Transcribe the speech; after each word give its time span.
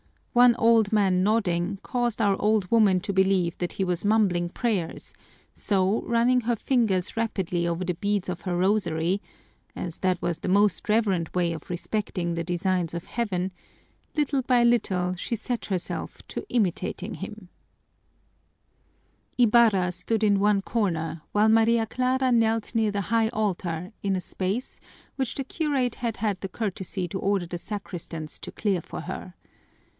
One 0.33 0.55
old 0.55 0.91
man 0.91 1.21
nodding 1.21 1.77
caused 1.83 2.21
our 2.21 2.41
old 2.41 2.71
woman 2.71 3.01
to 3.01 3.13
believe 3.13 3.55
that 3.59 3.73
he 3.73 3.83
was 3.83 4.05
mumbling 4.05 4.49
prayers, 4.49 5.13
so, 5.53 6.01
running 6.03 6.41
her 6.41 6.55
fingers 6.55 7.15
rapidly 7.17 7.67
over 7.67 7.83
the 7.83 7.93
beads 7.95 8.27
of 8.29 8.41
her 8.41 8.57
rosary 8.57 9.21
as 9.75 9.97
that 9.99 10.19
was 10.21 10.39
the 10.39 10.47
most 10.47 10.87
reverent 10.89 11.35
way 11.35 11.51
of 11.51 11.69
respecting 11.69 12.33
the 12.33 12.45
designs 12.45 12.95
of 12.95 13.05
Heaven 13.05 13.51
little 14.15 14.41
by 14.41 14.63
little 14.63 15.13
she 15.15 15.35
set 15.35 15.65
herself 15.65 16.25
to 16.29 16.45
imitating 16.49 17.15
hint. 17.15 17.49
Ibarra 19.37 19.91
stood 19.91 20.23
in 20.23 20.39
one 20.39 20.63
corner 20.63 21.21
while 21.31 21.49
Maria 21.49 21.85
Clara 21.85 22.31
knelt 22.31 22.73
near 22.73 22.89
the 22.89 23.01
high 23.11 23.27
altar 23.29 23.91
in 24.01 24.15
a 24.15 24.21
space 24.21 24.79
which 25.17 25.35
the 25.35 25.43
curate 25.43 25.95
had 25.95 26.17
had 26.17 26.39
the 26.39 26.49
courtesy 26.49 27.07
to 27.09 27.19
order 27.19 27.45
the 27.45 27.59
sacristans 27.59 28.39
to 28.39 28.51
clear 28.51 28.81
for 28.81 29.01
her. 29.01 29.35